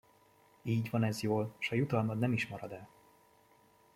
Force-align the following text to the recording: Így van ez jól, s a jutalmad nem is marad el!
Így 0.61 0.89
van 0.89 1.03
ez 1.03 1.21
jól, 1.21 1.53
s 1.57 1.71
a 1.71 1.75
jutalmad 1.75 2.19
nem 2.19 2.33
is 2.33 2.47
marad 2.47 2.71
el! 2.71 2.87